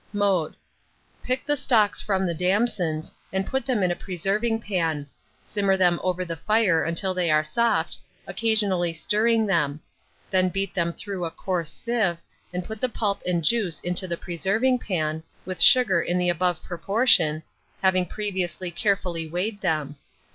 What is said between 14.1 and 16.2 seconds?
preserving pan, with sugar in